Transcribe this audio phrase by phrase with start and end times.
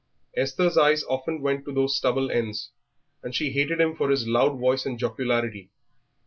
[0.35, 2.71] Esther's eyes often went to those stubble ends,
[3.21, 5.69] and she hated him for his loud voice and jocularity.